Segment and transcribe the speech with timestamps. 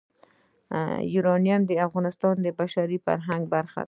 [1.13, 3.79] یورانیم د افغانستان د بشري فرهنګ برخه ده.